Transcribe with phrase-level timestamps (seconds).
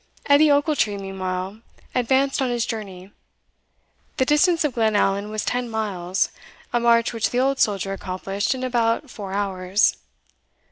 [0.25, 1.61] Edie Ochiltree meanwhile
[1.93, 3.11] advanced on his journey.
[4.17, 6.31] The distance to Glenallan was ten miles,
[6.73, 9.97] a march which the old soldier accomplished in about four hours.